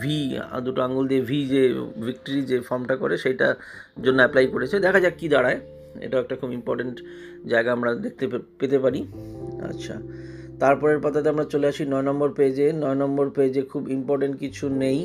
ভি 0.00 0.38
দুটো 0.64 0.82
আঙুল 0.82 1.04
দিয়ে 1.08 1.20
ভি 1.20 1.38
যে 1.48 1.62
ভিক্টরি 2.06 2.42
যে 2.42 2.60
ফর্মটা 2.60 2.96
করে 2.96 3.14
সেইটার 3.18 3.54
জন্য 4.02 4.18
অ্যাপ্লাই 4.18 4.46
করেছে। 4.46 4.76
দেখা 4.80 5.00
যাক 5.00 5.14
কী 5.18 5.28
দাঁড়ায়। 5.28 5.60
এটাও 6.00 6.20
একটা 6.20 6.36
খুব 6.36 6.52
ইম্পর্টেন্ট 6.52 6.96
জায়গা 7.46 7.72
আমরা 7.72 7.94
দেখতে 7.94 8.24
পেতে 8.58 8.78
পারি। 8.78 9.00
আচ্ছা। 9.68 9.94
তারপরের 10.62 11.00
পাতাতে 11.04 11.28
আমরা 11.34 11.46
চলে 11.52 11.66
আসি 11.72 11.82
নয় 11.92 12.04
নম্বর 12.08 12.28
পেজে। 12.38 12.66
নয় 12.82 12.98
নম্বর 13.02 13.26
পেজে 13.36 13.62
খুব 13.72 13.82
ইম্পর্টেন্ট 13.96 14.34
কিছু 14.42 14.64
নেই। 14.82 15.00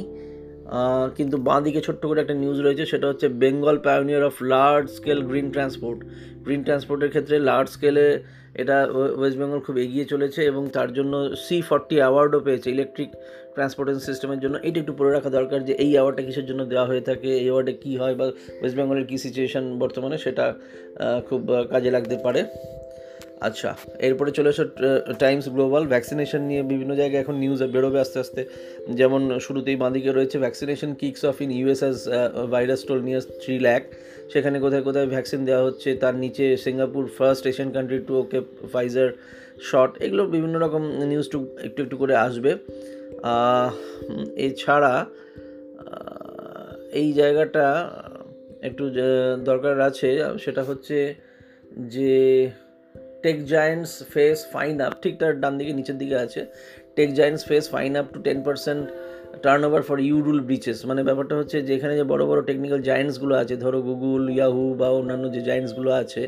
কিন্তু 1.17 1.35
বাঁ 1.47 1.59
দিকে 1.65 1.79
ছোট্ট 1.87 2.01
করে 2.09 2.19
একটা 2.23 2.35
নিউজ 2.43 2.57
রয়েছে, 2.65 2.83
সেটা 2.91 3.05
হচ্ছে 3.11 3.27
Bengal 3.43 3.75
pioneer 3.87 4.23
of 4.29 4.35
large 4.53 4.85
scale 4.97 5.19
green 5.29 5.47
transport 5.55 5.99
green 6.45 6.61
ট্রান্সপোর্টের 6.67 7.11
ক্ষেত্রে 7.13 7.35
লার্জ 7.49 7.67
স্কেলে 7.75 8.05
এটা 8.61 8.77
ওয়েস্ট 9.19 9.37
বেঙ্গল 9.41 9.59
খুব 9.67 9.75
এগিয়ে 9.85 10.05
চলেছে 10.13 10.41
এবং 10.51 10.63
তার 10.75 10.89
জন্য 10.97 11.13
সি 11.45 11.57
ফর্টি 11.69 11.95
অ্যাওয়ার্ডও 12.01 12.39
পেয়েছে 12.47 12.67
ইলেকট্রিক 12.75 13.09
ট্রান্সপোর্টেশন 13.55 14.01
সিস্টেমের 14.09 14.39
জন্য। 14.43 14.55
এটা 14.67 14.77
একটু 14.83 14.93
পড়ে 14.99 15.11
রাখা 15.17 15.29
দরকার 15.37 15.59
যে 15.67 15.73
এই 15.83 15.91
অ্যাওয়ার্ডটা 15.95 16.23
কিসের 16.27 16.45
জন্য 16.49 16.61
দেওয়া 16.71 16.85
হয়ে 16.91 17.03
থাকে, 17.09 17.29
এই 17.41 17.45
অ্যাওয়ার্ডে 17.47 17.73
কী 17.83 17.91
হয় 18.01 18.15
বা 18.19 18.25
ওয়েস্ট 18.59 18.75
বেঙ্গলের 18.79 19.05
কী 19.09 19.17
সিচুয়েশান 19.25 19.65
বর্তমানে 19.81 20.17
সেটা 20.25 20.45
খুব 21.27 21.41
কাজে 21.71 21.89
লাগতে 21.95 22.15
পারে। 22.25 22.41
আচ্ছা 23.47 23.69
এরপরে 24.07 24.29
চলে 24.37 24.49
এসো 24.53 24.63
টাইমস 25.23 25.45
গ্লোবাল 25.55 25.83
ভ্যাকসিনেশন 25.93 26.41
নিয়ে 26.49 26.61
বিভিন্ন 26.71 26.91
জায়গায় 27.01 27.21
এখন 27.23 27.35
নিউজ 27.43 27.59
বেরোবে 27.73 27.99
আস্তে 28.03 28.17
আস্তে। 28.23 28.41
যেমন 28.99 29.21
শুরুতেই 29.45 29.77
বাঁদিকে 29.83 30.09
রয়েছে 30.11 30.37
vaccination 30.45 30.91
kicks 31.01 31.21
off 31.29 31.35
in 31.45 31.49
US 31.59 31.81
as 31.85 31.97
virus 32.53 32.81
toll 32.87 32.99
নিয়ে 33.07 33.19
থ্রি 33.41 33.55
ল্যাক 33.67 33.83
সেখানে 34.33 34.57
কোথায় 34.65 34.83
কোথায় 34.87 35.07
ভ্যাকসিন 35.15 35.41
দেওয়া 35.49 35.63
হচ্ছে, 35.67 35.89
তার 36.03 36.15
নিচে 36.23 36.45
Singapore 36.65 37.03
first 37.17 37.43
Asian 37.51 37.69
country 37.75 37.99
to 38.07 38.13
okay 38.21 38.39
Pfizer 38.73 39.07
shot 39.69 39.91
এগুলো 40.05 40.23
বিভিন্ন 40.35 40.55
রকম 40.65 40.83
নিউজ 41.11 41.27
টু 41.33 41.39
একটু 41.67 41.79
একটু 41.85 41.95
করে 42.01 42.15
আসবে। 42.27 42.51
এছাড়া 44.47 44.93
এই 47.01 47.07
জায়গাটা 47.19 47.65
একটু 48.67 48.83
দরকার 49.49 49.73
আছে, 49.89 50.09
সেটা 50.43 50.61
হচ্ছে 50.69 50.97
যে 51.95 52.15
tech 53.25 53.37
giants 53.53 53.91
face 54.13 54.37
fine 54.53 54.75
up 54.85 54.93
ঠিক 55.03 55.13
তার 55.21 55.33
ডান 55.43 55.53
দিকে, 55.59 55.73
নিচের 55.79 55.97
দিকে 56.01 56.15
আছে। 56.25 56.41
Tech 56.97 57.09
giants 57.19 57.43
face 57.49 57.63
fine 57.75 57.91
up 57.99 58.05
to 58.13 58.19
ten 58.27 58.37
percent 58.47 58.83
turnover 59.69 59.81
for 59.89 59.97
EU 60.07 60.17
rule 60.27 60.41
breaches 60.49 60.77
মানে 60.89 61.01
ব্যাপারটা 61.07 61.35
হচ্ছে 61.39 61.57
যেখানে 61.69 61.93
যে 61.99 62.05
বড় 62.11 62.23
বড় 62.29 62.39
টেকনিক্যাল 62.49 62.81
জায়েন্টসগুলো 62.89 63.33
আছে, 63.41 63.55
ধরো 63.63 63.79
গুগল 63.87 64.23
ইয়াহু 64.37 64.63
বা 64.79 64.87
অন্যান্য 64.99 65.25
যে 65.35 65.41
জায়েন্টসগুলো 65.47 65.89
আছে 66.01 66.21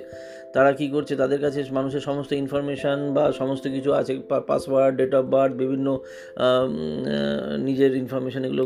তারা 0.58 0.72
কি 0.80 0.88
করছে? 0.96 1.14
তাদের 1.22 1.40
কাছে 1.46 1.60
মানুষের 1.78 2.04
সমস্ত 2.10 2.32
ইনফরমেশান 2.44 3.00
বা 3.16 3.24
সমস্ত 3.40 3.64
কিছু 3.76 3.90
আছে 4.00 4.12
পাসওয়ার্ড 4.50 4.94
ডেট 5.00 5.14
অফ 5.20 5.26
বার্থ 5.34 5.54
বিভিন্ন 5.62 5.88
নিজের 7.68 7.92
ইনফরমেশান 8.04 8.44
এগুলো 8.48 8.64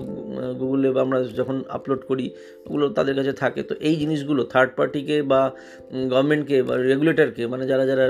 গুগলে 0.61 0.89
বা 0.95 0.99
আমরা 1.05 1.19
যখন 1.39 1.57
আপলোড 1.77 2.01
করি, 2.09 2.25
ওগুলো 2.67 2.85
তাদের 2.97 3.15
কাছে 3.19 3.33
থাকে। 3.43 3.61
তো 3.69 3.73
এই 3.87 3.95
জিনিসগুলো 4.01 4.41
থার্ড 4.53 4.71
পার্টিকে 4.77 5.17
বা 5.31 5.41
গভর্নমেন্টকে 6.13 6.57
বা 6.67 6.73
রেগুলেটরকে 6.91 7.43
মানে 7.53 7.63
যারা 7.71 7.83
যারা 7.91 8.05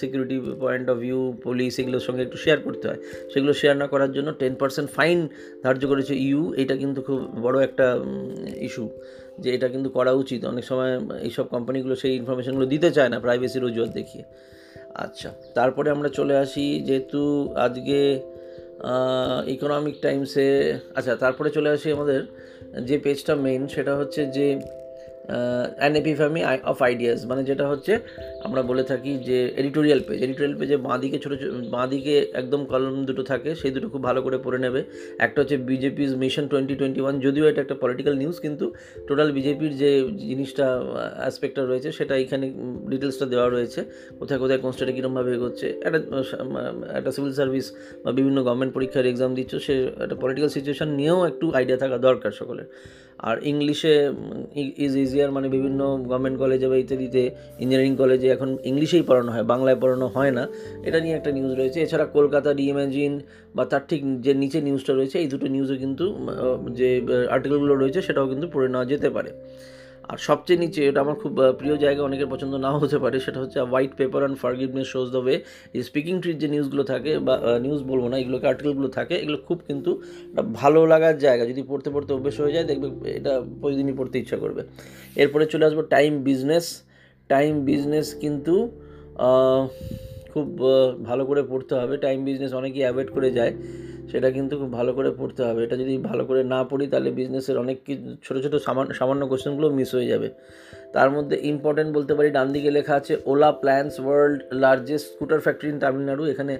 security 0.00 0.36
point 0.64 0.86
of 0.92 0.96
view 1.04 1.20
police 1.44 1.72
এগুলোর 1.82 2.04
সঙ্গে 2.06 2.22
একটু 2.26 2.38
শেয়ার 2.44 2.58
করতে 2.66 2.84
হয়, 2.88 3.00
সেগুলো 3.32 3.52
শেয়ার 3.60 3.76
না 3.82 3.86
করার 3.92 4.10
জন্য 4.16 4.28
টেন 4.40 4.54
পার্সেন্ট 4.60 4.88
ফাইন 4.96 5.18
ধার্য 5.64 5.82
করেছে 5.92 6.14
ইউ। 6.26 6.42
এটা 6.62 6.74
কিন্তু 6.82 7.00
খুব 7.08 7.18
বড় 7.44 7.56
একটা 7.68 7.86
ইস্যু 8.68 8.84
যে 9.38 9.54
এটা 9.54 9.68
কিন্তু 9.68 9.90
করা 9.90 10.12
উচিত। 10.12 10.44
অনেক 10.44 10.64
সময় 10.64 11.00
এইসব 11.20 11.44
কোম্পানিগুলো 11.44 11.96
সেই 11.96 12.16
ইনফরমেশনগুলো 12.16 12.66
দিতে 12.66 12.90
চায় 12.90 13.08
না 13.08 13.20
প্রাইভেসির 13.20 13.64
অজুহাত 13.64 13.90
দেখিয়ে। 13.90 14.24
আচ্ছা 14.94 15.30
তারপরে 15.54 15.90
আমরা 15.90 16.08
চলে 16.08 16.36
আসি 16.36 16.82
যেহেতু 16.86 17.54
আজকে 17.56 18.20
ইকোনমিক 19.46 19.96
টাইমসে 20.02 20.78
আচ্ছা 20.94 21.16
তারপরে 21.16 21.50
চলে 21.50 21.70
আসি 21.70 21.92
আমাদের 21.92 22.20
যে 22.82 22.98
পেজটা 22.98 23.34
মেইন 23.34 23.66
সেটা 23.66 23.96
হচ্ছে 23.96 24.26
যে 24.26 24.60
অ্যান 25.80 25.92
এপিফ্যামি 26.02 26.40
অফ 26.72 26.78
আইডিয়াস 26.88 27.18
মানে 27.30 27.42
যেটা 27.50 27.64
হচ্ছে, 27.72 27.92
আমরা 28.46 28.60
বলে 28.70 28.84
থাকি 28.90 29.12
যে 29.28 29.38
এডিটোরিয়াল 29.60 30.00
পেজ 30.06 30.18
এডিটোরিয়াল 30.26 30.54
পেজে 30.60 30.76
বাঁদিকে 30.88 31.16
ছোটো 31.24 31.36
বাঁ 31.74 31.86
দিকে 31.92 32.14
একদম 32.40 32.60
কলম 32.72 32.94
দুটো 33.08 33.22
থাকে, 33.32 33.50
সেই 33.60 33.70
দুটো 33.74 33.86
খুব 33.92 34.02
ভালো 34.08 34.20
করে 34.26 34.38
পড়ে 34.44 34.58
নেবে। 34.64 34.80
একটা 35.26 35.38
হচ্ছে 35.42 35.56
বিজেপির 35.70 36.10
মিশন 36.22 36.44
টোয়েন্টি 36.52 36.74
টোয়েন্টি 36.80 37.00
ওয়ান 37.04 37.14
যদিও 37.26 37.44
এটা 37.50 37.60
একটা 37.64 37.76
পলিটিক্যাল 37.82 38.14
নিউজ 38.22 38.36
কিন্তু 38.44 38.64
টোটাল 39.08 39.28
বিজেপির 39.36 39.72
যে 39.82 39.90
জিনিসটা 40.30 40.66
অ্যাসপেক্টটা 41.22 41.62
রয়েছে, 41.70 41.88
সেটা 41.98 42.14
এখানে 42.22 42.46
ডিটেলসটা 42.92 43.26
দেওয়া 43.32 43.48
রয়েছে। 43.56 43.80
কোথায় 44.20 44.38
কোথায় 44.42 44.58
কোন 44.62 44.70
স্টেটে 44.74 44.92
কীরকমভাবে 44.96 45.30
এগোচ্ছে, 45.36 45.68
একটা 45.86 45.98
একটা 46.98 47.10
সিভিল 47.16 47.32
সার্ভিস 47.40 47.66
বা 48.04 48.10
বিভিন্ন 48.18 48.38
গভর্নমেন্ট 48.46 48.72
পরীক্ষার 48.76 49.04
এক্সাম 49.12 49.30
দিচ্ছ, 49.38 49.52
সে 49.66 49.74
একটা 50.04 50.16
পলিটিক্যাল 50.22 50.50
সিচুয়েশান 50.56 50.88
নিয়েও 50.98 51.18
একটু 51.30 51.46
আইডিয়া 51.58 51.78
থাকা 51.82 51.96
দরকার 52.08 52.32
সকলের। 52.40 52.68
আর 53.18 53.36
ইংলিশে 53.42 53.94
ইজ 54.84 54.96
ইজিয়ার 54.96 55.30
মানে 55.32 55.48
বিভিন্ন 55.48 55.80
গভর্নমেন্ট 55.96 56.38
কলেজে 56.38 56.68
বা 56.68 56.76
ইত্যাদিতে 56.76 57.22
ইঞ্জিনিয়ারিং 57.58 57.96
কলেজে 57.96 58.28
এখন 58.28 58.58
ইংলিশেই 58.64 59.02
পড়ানো 59.02 59.30
হয়, 59.32 59.42
বাংলায় 59.42 59.78
পড়ানো 59.80 60.06
হয় 60.06 60.30
না। 60.30 60.48
এটা 60.84 61.00
নিয়ে 61.00 61.14
একটা 61.14 61.30
নিউজ 61.32 61.52
রয়েছে। 61.58 61.80
এছাড়া 61.80 62.04
কলকাতা 62.04 62.52
রিইম্যাজিন 62.52 63.20
বা 63.56 63.64
তার 63.64 63.80
ঠিক 63.88 64.00
যে 64.20 64.34
নিচে 64.34 64.60
নিউজটা 64.60 64.92
রয়েছে, 64.92 65.18
এই 65.18 65.26
দুটো 65.26 65.46
নিউজও 65.46 65.76
কিন্তু 65.76 66.04
যে 66.78 66.88
আর্টিকেলগুলো 67.30 67.74
রয়েছে, 67.74 68.02
সেটাও 68.02 68.26
কিন্তু 68.28 68.48
পড়ে 68.52 68.68
নেওয়া 68.68 68.84
যেতে 68.84 69.10
পারে। 69.10 69.30
আর 70.10 70.18
সবচেয়ে 70.28 70.58
নিচে, 70.64 70.80
এটা 70.90 71.00
আমার 71.04 71.16
খুব 71.22 71.32
প্রিয় 71.60 71.76
জায়গা, 71.84 72.02
অনেকের 72.08 72.28
পছন্দ 72.32 72.52
নাও 72.64 72.76
হতে 72.82 72.98
পারে, 73.04 73.16
সেটা 73.26 73.38
হচ্ছে 73.42 73.58
white 73.70 73.92
paper 74.00 74.20
and 74.22 74.36
forgiveness 74.42 74.86
shows 74.94 75.08
the 75.14 75.20
way 75.24 75.36
এই 75.76 75.82
স্পিকিং 75.88 76.14
ট্রির 76.22 76.38
যে 76.42 76.48
নিউজগুলো 76.54 76.84
থাকে 76.92 77.12
বা 77.26 77.34
নিউজ 77.64 77.80
বলব 77.90 78.04
না, 78.12 78.16
এগুলোকে 78.22 78.46
আর্টিকেলগুলো 78.50 78.88
থাকে, 78.98 79.14
এগুলো 79.22 79.38
খুব 79.48 79.58
কিন্তু 79.68 79.90
একটা 80.30 80.42
ভালো 80.60 80.80
লাগার 80.92 81.16
জায়গা। 81.26 81.44
যদি 81.50 81.62
পড়তে 81.70 81.88
পড়তে 81.94 82.10
অভ্যেস 82.16 82.36
হয়ে 82.42 82.52
যায়, 82.56 82.66
দেখবে 82.70 82.86
এটা 83.18 83.32
প্রতিদিনই 83.60 83.94
পড়তে 84.00 84.16
ইচ্ছা 84.22 84.36
করবে। 84.44 84.62
এরপরে 85.22 85.44
চলে 85.52 85.64
আসব 85.68 85.80
টাইম 85.94 86.12
বিজনেস 86.28 86.66
টাইম 87.32 87.52
বিজনেস 87.70 88.06
কিন্তু 88.22 88.54
খুব 90.32 90.46
ভালো 91.08 91.22
করে 91.28 91.42
পড়তে 91.50 91.74
হবে। 91.80 91.94
টাইম 92.06 92.18
বিজনেস 92.28 92.50
অনেকেই 92.60 92.82
অ্যাভয়েড 92.86 93.08
করে 93.16 93.28
যায়। 93.38 93.52
সেটা 94.10 94.28
কিন্তু 94.36 94.54
খুব 94.60 94.70
ভালো 94.78 94.90
করে 94.98 95.10
পড়তে 95.18 95.42
হবে। 95.48 95.60
এটা 95.66 95.76
যদি 95.82 95.94
ভালো 96.10 96.22
করে 96.28 96.40
না 96.54 96.60
পড়ি, 96.70 96.86
তাহলে 96.92 97.10
বিজনেসের 97.18 97.56
অনেক 97.64 97.78
কিছু, 97.86 98.08
ছোটো 98.24 98.38
ছোটো 98.44 98.58
সামান্য 98.66 98.90
সামান্য 99.00 99.22
কোশ্চেনগুলো 99.30 99.66
মিস 99.78 99.90
হয়ে 99.94 100.08
যাবে। 100.12 100.28
তার 100.92 101.08
মধ্যে 101.10 101.36
ইম্পর্টেন্ট 101.52 101.90
বলতে 101.96 102.12
পারি, 102.14 102.28
ডান 102.36 102.48
দিকে 102.52 102.70
লেখা 102.70 102.94
আছে 103.00 103.12
Ola 103.30 103.50
plans 103.62 103.92
world 104.04 104.38
largest 104.64 105.06
scooter 105.12 105.40
factory 105.40 105.68
in 105.72 105.78
Tamil Nadu 105.78 106.24
এখানে 106.32 106.54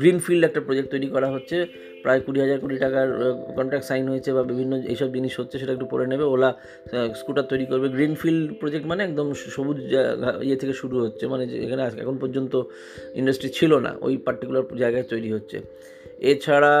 গ্রিনফিল্ড 0.00 0.42
একটা 0.48 0.60
প্রজেক্ট 0.66 0.88
তৈরি 0.94 1.08
করা 1.14 1.28
হচ্ছে। 1.34 1.56
প্রায় 2.02 2.20
কুড়ি 2.20 2.38
হাজার 2.44 2.58
কোটি 2.62 2.76
টাকার 2.84 3.08
কন্ট্রাক্ট 3.56 3.86
সাইন 3.90 4.04
হয়েছে 4.12 4.30
বা 4.36 4.42
বিভিন্ন 4.50 4.72
এইসব 4.92 5.08
জিনিস 5.16 5.34
হচ্ছে, 5.40 5.56
সেটা 5.60 5.72
একটু 5.76 5.86
পড়ে 5.92 6.06
নেবে। 6.12 6.24
ওলা 6.34 6.50
স্কুটার 7.20 7.46
তৈরি 7.52 7.66
করবে। 7.70 7.88
গ্রিনফিল্ড 7.96 8.46
প্রজেক্ট 8.60 8.84
মানে 8.90 9.02
একদম 9.08 9.26
সবুজ 9.56 9.78
ইয়ে 10.48 10.56
থেকে 10.60 10.74
শুরু 10.82 10.96
হচ্ছে। 11.04 11.24
মানে 11.32 11.44
এখানে 11.66 11.82
এখন 12.04 12.16
পর্যন্ত 12.22 12.54
ইন্ডাস্ট্রি 13.20 13.48
ছিল 13.58 13.72
না। 13.86 13.90
ওই 14.06 14.14
পার্টিকুলার 14.26 14.64
জায়গায় 14.82 15.06
তৈরি 15.12 15.30
হচ্ছে। 15.36 15.58
এছাড়া 16.30 16.76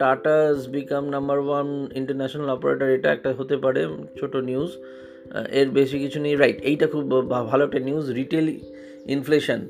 Tata's 0.00 0.56
become 0.76 1.04
number 1.14 1.38
one 1.46 1.68
international 2.00 2.48
operator 2.56 2.88
এটা 2.96 3.08
একটা 3.16 3.30
হতে 3.38 3.56
পারে, 3.64 3.82
ছোট 4.18 4.32
নিউজ 4.50 4.70
এর 5.60 5.68
বেশি 5.78 5.96
কিছু 6.04 6.18
নেই 6.24 6.34
রাইট 6.42 6.58
এইটা 6.70 6.86
খুব 6.92 7.04
ভালো 7.50 7.62
একটা 7.68 7.80
news 7.88 8.04
retail 8.20 8.46
inflation 9.14 9.60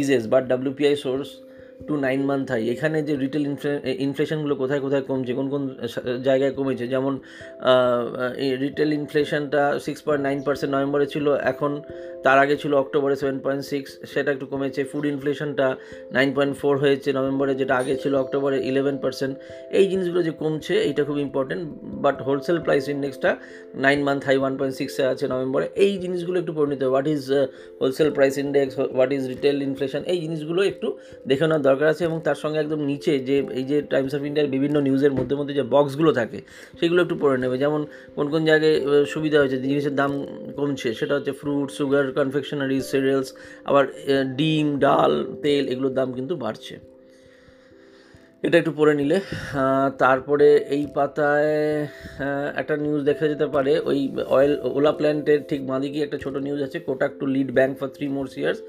eases 0.00 0.22
but 0.32 0.42
WPI 0.52 0.94
soars 1.04 1.28
to 1.88 1.94
nine 2.06 2.20
month 2.30 2.46
high 2.52 2.62
এখানে 2.74 2.98
যে 3.08 3.14
রিটেল 3.24 3.44
ইনফ্লেশনগুলো 4.06 4.54
কোথায় 4.62 4.80
কোথায় 4.84 5.04
কমছে, 5.08 5.32
কোন 5.38 5.46
কোন 5.54 5.62
জায়গায় 6.28 6.52
কমেছে? 6.58 6.84
যেমন 6.94 7.14
রিটেল 8.64 8.90
ইনফ্লেশনটা 9.00 9.62
সিক্স 9.86 10.00
পয়েন্ট 10.06 10.22
নাইন 10.28 10.38
পার্সেন্ট 10.46 10.70
নভেম্বরে 10.76 11.06
ছিল, 11.14 11.26
এখন 11.52 11.72
তার 12.24 12.38
আগে 12.44 12.56
ছিল 12.62 12.72
অক্টোবরে 12.82 13.16
সেভেন 13.22 13.38
পয়েন্ট 13.44 13.62
সিক্স 13.72 13.90
সেটা 14.12 14.30
একটু 14.34 14.46
কমেছে। 14.52 14.80
ফুড 14.90 15.04
ইনফ্লেশনটা 15.12 15.66
নাইন 16.16 16.28
পয়েন্ট 16.36 16.54
ফোর 16.60 16.74
হয়েছে 16.84 17.08
নভেম্বরে, 17.18 17.52
যেটা 17.60 17.74
আগে 17.82 17.94
ছিল 18.02 18.12
অক্টোবরে 18.22 18.58
ইলেভেন 18.70 18.96
পার্সেন্ট 19.04 19.34
এই 19.78 19.86
জিনিসগুলো 19.92 20.20
যে 20.28 20.32
কমছে, 20.42 20.74
এইটা 20.88 21.02
খুব 21.08 21.18
important 21.26 21.62
but 22.04 22.16
wholesale 22.26 22.58
price 22.66 22.84
ইন্ডেক্সটা 22.94 23.30
nine 23.86 23.98
month 24.06 24.20
high 24.28 24.36
one 24.42 24.52
point 24.58 24.74
সিক্সে 24.80 25.02
আছে 25.12 25.24
নভেম্বরে। 25.32 25.66
এই 25.84 25.92
জিনিসগুলো 26.04 26.36
একটু 26.42 26.52
পরিণত 26.58 26.82
what 26.92 27.06
is 27.14 27.22
wholesale 27.80 28.10
price 28.16 28.34
index 28.44 28.72
what 28.96 29.10
is 29.16 29.22
retail 29.34 29.56
inflation 29.68 30.00
এই 30.12 30.18
জিনিসগুলো 30.24 30.60
একটু 30.70 30.88
দেখে 31.30 31.46
নেওয়ার 31.50 31.64
দরকার 31.70 31.86
আছে 31.92 32.02
এবং 32.08 32.18
তার 32.26 32.38
সঙ্গে 32.42 32.58
একদম 32.64 32.80
নিচে 32.90 33.12
যে, 33.28 33.36
এই 33.58 33.64
যে 33.70 33.76
টাইমস 33.92 34.12
অফ 34.16 34.22
ইন্ডিয়ার 34.28 34.52
বিভিন্ন 34.54 34.76
নিউজের 34.86 35.12
মধ্যে 35.18 35.34
মধ্যে 35.40 35.54
যে 35.58 35.64
বক্সগুলো 35.74 36.10
থাকে, 36.20 36.38
সেগুলো 36.80 37.00
একটু 37.04 37.16
পড়ে 37.22 37.36
নেবে। 37.42 37.56
যেমন 37.64 37.80
কোন 38.16 38.26
কোন 38.32 38.42
জায়গায় 38.50 38.76
সুবিধা 39.12 39.38
হয়েছে, 39.42 39.58
জিনিসের 39.66 39.94
দাম 40.00 40.12
কমছে, 40.58 40.88
সেটা 40.98 41.12
হচ্ছে 41.16 41.32
ফ্রুট 41.40 41.68
সুগার 41.78 42.04
কনফেকশনারি 42.18 42.78
সিরিয়ালস 42.90 43.28
আবার 43.68 43.84
ডিম, 44.40 44.66
ডাল, 44.86 45.12
তেল, 45.44 45.64
এগুলোর 45.72 45.94
দাম 45.98 46.08
কিন্তু 46.18 46.34
বাড়ছে। 46.44 46.74
এটা 48.46 48.56
একটু 48.60 48.72
পড়ে 48.78 48.94
নিলে। 49.00 49.16
তারপরে 50.02 50.48
এই 50.76 50.84
পাতায় 50.96 51.54
একটা 52.60 52.74
নিউজ 52.84 53.02
দেখা 53.10 53.24
যেতে 53.32 53.46
পারে। 53.54 53.72
ওই 53.90 53.98
অয়েল 54.36 54.52
ওলা 54.76 54.92
প্ল্যান্টের 54.98 55.40
ঠিক 55.50 55.60
বাঁদিকে 55.70 55.98
একটা 56.06 56.18
ছোটো 56.24 56.38
নিউজ 56.46 56.60
আছে 56.66 56.78
Kotak 56.88 57.12
to 57.20 57.24
lead 57.34 57.50
bank 57.58 57.72
for 57.80 57.88
three 57.96 58.06
more 58.16 58.26
years 58.40 58.60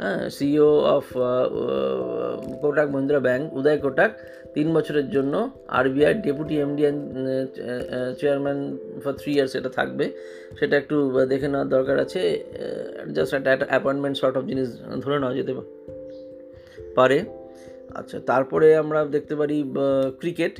হ্যাঁ 0.00 0.20
CEO 0.36 0.70
of 0.96 1.06
Kotak 2.62 2.88
Mahindra 2.94 3.20
bank 3.26 3.44
Uday 3.58 3.78
Kotak 3.84 4.12
তিন 4.54 4.66
বছরের 4.76 5.08
জন্য 5.14 5.34
RBI 5.78 6.12
deputy 6.26 6.54
MD 6.64 6.82
chairman 8.20 8.58
for 9.02 9.12
three 9.20 9.30
years 9.36 9.52
এটা 9.58 9.70
থাকবে। 9.78 10.04
সেটা 10.58 10.74
একটু 10.82 10.96
দেখে 11.32 11.48
নেওয়ার 11.52 11.68
দরকার 11.76 11.96
আছে। 12.04 12.20
জাস্ট 13.16 13.32
একটা 13.34 13.66
অ্যাপয়েন্টমেন্ট 13.72 14.16
শর্ট 14.20 14.34
অফ 14.38 14.44
জিনিস 14.50 14.68
ধরে 15.04 15.16
নেওয়া 15.22 15.34
যেতে 15.38 15.52
পারে। 16.98 17.18
আচ্ছা 17.94 18.20
তারপরে 18.20 18.76
আমরা 18.76 19.04
দেখতে 19.04 19.36
পারি 19.36 19.56
ক্রিকেট 20.20 20.54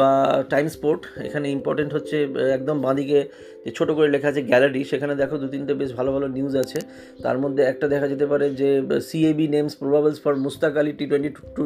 বা 0.00 0.10
টাইম 0.52 0.66
স্পোর্ট 0.76 1.00
এখানে 1.28 1.46
ইম্পর্টেন্ট 1.56 1.90
হচ্ছে 1.96 2.16
একদম 2.56 2.76
বাঁদিকে 2.86 3.18
যে 3.64 3.70
ছোটো 3.78 3.92
করে 3.96 4.08
লেখা 4.14 4.28
আছে 4.32 4.42
গ্যালারি 4.50 4.80
সেখানে 4.92 5.14
দেখো 5.22 5.34
দু 5.42 5.46
তিনটে 5.52 5.74
বেশ 5.80 5.90
ভালো 5.98 6.10
ভালো 6.14 6.26
নিউজ 6.36 6.54
আছে। 6.64 6.78
তার 7.24 7.36
মধ্যে 7.42 7.62
একটা 7.72 7.86
দেখা 7.92 8.06
যেতে 8.12 8.26
পারে 8.32 8.46
যে 8.60 8.68
CAB 9.08 9.46
names 9.54 9.72
probables 9.80 10.18
for 10.24 10.34
Mushtaq 10.44 10.74
Ali 10.80 10.92
T 10.98 11.04
twenty 11.10 11.30
to 11.56 11.62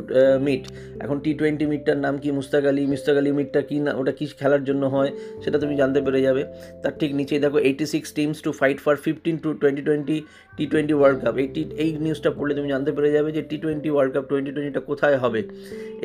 meet 0.46 0.62
এখন 1.04 1.16
টি 1.24 1.32
টোয়েন্টি 1.40 1.64
মিটটার 1.72 1.98
নাম 2.04 2.14
কি 2.22 2.28
মুস্তাক 2.38 2.64
আলী? 2.70 2.82
মুস্তাক 2.92 3.16
আলী 3.20 3.30
মিটটা 3.38 3.60
কী 3.68 3.76
না, 3.86 3.90
ওটা 4.00 4.12
কী 4.18 4.24
খেলার 4.40 4.62
জন্য 4.68 4.82
হয়, 4.94 5.10
সেটা 5.42 5.58
তুমি 5.62 5.74
জানতে 5.80 6.00
পেরে 6.06 6.20
যাবে। 6.26 6.42
তার 6.82 6.94
ঠিক 7.00 7.10
নিচেই 7.18 7.40
দেখো 7.44 7.58
eighty 7.68 7.84
six 7.94 8.08
teams 8.16 8.38
to 8.46 8.50
fight 8.60 8.78
for 8.84 8.94
fifteen 9.04 9.36
to 9.44 9.48
twenty 9.60 9.82
twenty 9.88 10.16
T 10.56 10.64
twenty 10.72 10.94
world 10.98 11.18
cup 11.24 11.34
এই 11.42 11.48
টি 11.54 11.62
এই 11.82 11.90
নিউজটা 12.04 12.30
পড়লে 12.36 12.52
তুমি 12.58 12.68
জানতে 12.74 12.90
পেরে 12.96 13.10
যাবে 13.16 13.30
যে 13.36 13.42
T 13.50 13.56
twenty 13.64 13.90
world 13.94 14.12
cup 14.14 14.24
twenty 14.30 14.50
টোয়েন্টিটা 14.54 14.82
কোথায় 14.90 15.16
হবে। 15.22 15.40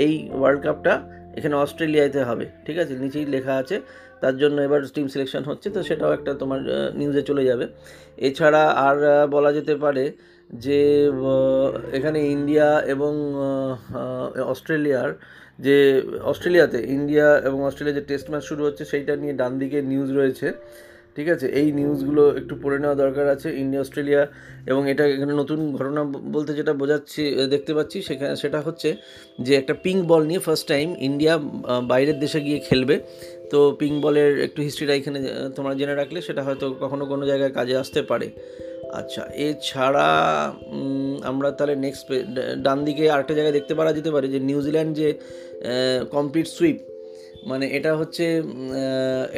এই 0.05 0.13
ওয়ার্ল্ড 0.39 0.61
কাপটা 0.65 0.93
এখানে 1.37 1.55
অস্ট্রেলিয়াতে 1.63 2.21
হবে, 2.29 2.45
ঠিক 2.65 2.77
আছে? 2.83 2.93
নিচেই 3.03 3.25
লেখা 3.35 3.53
আছে। 3.61 3.75
তার 4.21 4.35
জন্য 4.41 4.57
এবার 4.67 4.79
টিম 4.95 5.07
সিলেকশন 5.13 5.43
হচ্ছে, 5.49 5.67
তো 5.75 5.79
সেটাও 5.89 6.11
একটা 6.17 6.31
তোমার 6.41 6.59
নিউজে 6.99 7.21
চলে 7.29 7.43
যাবে। 7.49 7.65
এছাড়া 8.27 8.63
আর 8.87 8.97
বলা 9.35 9.51
যেতে 9.57 9.73
পারে 9.83 10.05
যে 10.65 10.79
এখানে 11.97 12.19
ইন্ডিয়া 12.35 12.67
এবং 12.93 13.13
অস্ট্রেলিয়ার 14.53 15.09
যে, 15.65 15.77
অস্ট্রেলিয়াতে 16.31 16.79
ইন্ডিয়া 16.97 17.27
এবং 17.47 17.59
অস্ট্রেলিয়া 17.69 17.95
যে 17.99 18.03
টেস্ট 18.09 18.27
ম্যাচ 18.31 18.43
শুরু 18.49 18.61
হচ্ছে, 18.67 18.83
সেইটা 18.91 19.13
নিয়ে 19.21 19.33
ডান 19.41 19.53
দিকে 19.61 19.79
নিউজ 19.91 20.09
রয়েছে। 20.19 20.47
ঠিক 21.15 21.27
আছে? 21.35 21.47
এই 21.59 21.67
নিউজগুলো 21.79 22.23
একটু 22.39 22.53
পড়ে 22.63 22.77
নেওয়া 22.81 22.95
দরকার 23.03 23.25
আছে 23.35 23.47
ইন্ডিয়া 23.61 23.81
অস্ট্রেলিয়া 23.85 24.21
এবং 24.71 24.81
এটা 24.91 25.03
এখানে 25.15 25.33
নতুন 25.41 25.59
ঘটনা 25.77 26.01
বলতে 26.35 26.51
যেটা 26.59 26.73
বোঝাচ্ছি 26.81 27.21
দেখতে 27.53 27.71
পাচ্ছি 27.77 27.97
সেখানে 28.07 28.33
সেটা 28.43 28.59
হচ্ছে 28.67 28.89
যে 29.45 29.51
একটা 29.61 29.73
পিঙ্ক 29.85 30.01
বল 30.11 30.23
নিয়ে 30.29 30.41
ফার্স্ট 30.47 30.65
টাইম 30.73 30.87
ইন্ডিয়া 31.07 31.33
বাইরের 31.91 32.17
দেশে 32.23 32.39
গিয়ে 32.47 32.59
খেলবে। 32.67 32.95
তো 33.51 33.59
পিঙ্ক 33.79 33.95
বলের 34.05 34.31
একটু 34.47 34.59
হিস্ট্রিটা 34.67 34.93
এখানে 34.99 35.19
তোমরা 35.55 35.73
জেনে 35.79 35.95
রাখলে 36.01 36.19
সেটা 36.27 36.41
হয়তো 36.47 36.65
কখনো 36.83 37.03
কোনো 37.11 37.23
জায়গায় 37.31 37.53
কাজে 37.57 37.75
আসতে 37.83 38.01
পারে। 38.11 38.27
আচ্ছা 38.99 39.23
এছাড়া 39.47 40.07
আমরা 41.31 41.49
তাহলে 41.57 41.75
নেক্সট 41.85 42.05
ডান 42.65 42.77
দিকে 42.87 43.03
আরেকটা 43.13 43.33
জায়গায় 43.37 43.55
দেখতে 43.59 43.73
পারা 43.79 43.91
যেতে 43.97 44.11
পারে 44.15 44.27
যে 44.33 44.39
নিউজিল্যান্ড 44.49 44.91
যে 44.99 45.07
কমপ্লিট 46.15 46.47
সুইপ 46.57 46.77
মানে 47.49 47.65
এটা 47.77 47.91
হচ্ছে 47.99 48.25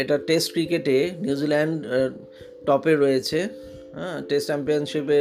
এটা 0.01 0.15
টেস্ট 0.29 0.47
ক্রিকেটে 0.53 0.97
নিউজিল্যান্ড 1.25 1.75
টপে 2.67 2.93
রয়েছে। 3.03 3.39
হ্যাঁ 3.97 4.17
টেস্ট 4.29 4.45
চ্যাম্পিয়নশিপে 4.49 5.19